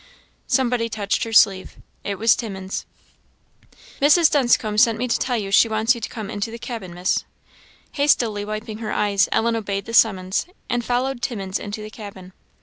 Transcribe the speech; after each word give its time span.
Somebody 0.47 0.89
touched 0.89 1.25
her 1.25 1.31
sleeve 1.31 1.77
it 2.03 2.17
was 2.17 2.35
Timmins. 2.35 2.87
"Mrs. 4.01 4.31
Dunscombe 4.31 4.79
sent 4.79 4.97
me 4.97 5.07
to 5.07 5.19
tell 5.19 5.37
you 5.37 5.51
she 5.51 5.69
wants 5.69 5.93
you 5.93 6.01
to 6.01 6.09
come 6.09 6.31
into 6.31 6.49
the 6.49 6.57
cabin, 6.57 6.95
Miss." 6.95 7.23
Hastily 7.91 8.43
wiping 8.43 8.79
her 8.79 8.91
eyes, 8.91 9.29
Ellen 9.31 9.55
obeyed 9.55 9.85
the 9.85 9.93
summons, 9.93 10.47
and 10.71 10.83
followed 10.83 11.21
Timmins 11.21 11.59
into 11.59 11.83
the 11.83 11.91
cabin. 11.91 12.33